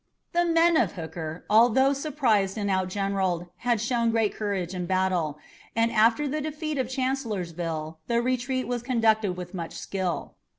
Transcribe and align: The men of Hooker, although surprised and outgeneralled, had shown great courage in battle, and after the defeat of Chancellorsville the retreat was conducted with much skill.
The 0.33 0.45
men 0.45 0.77
of 0.77 0.93
Hooker, 0.93 1.45
although 1.47 1.93
surprised 1.93 2.57
and 2.57 2.71
outgeneralled, 2.71 3.49
had 3.57 3.79
shown 3.79 4.09
great 4.09 4.33
courage 4.33 4.73
in 4.73 4.87
battle, 4.87 5.37
and 5.75 5.91
after 5.91 6.27
the 6.27 6.41
defeat 6.41 6.79
of 6.79 6.89
Chancellorsville 6.89 7.99
the 8.07 8.19
retreat 8.19 8.67
was 8.67 8.81
conducted 8.81 9.33
with 9.37 9.53
much 9.53 9.77
skill. 9.77 10.33